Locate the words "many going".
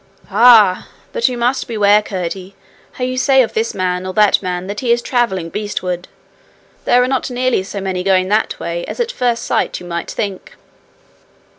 7.79-8.27